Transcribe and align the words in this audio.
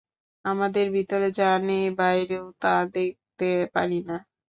আমাদের 0.45 0.85
ভিতরে 0.95 1.27
যা 1.39 1.51
নেই, 1.61 1.85
বাইরেও 1.99 2.45
তা 2.61 2.73
দেখতে 2.95 3.45
পারি 3.73 3.99
না। 4.07 4.15